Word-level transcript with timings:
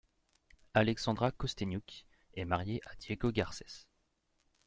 Alexandra 0.73 1.29
Kosteniouk 1.31 2.07
est 2.33 2.45
mariée 2.45 2.81
à 2.87 2.95
Diego 2.95 3.31
Garcés. 3.31 3.85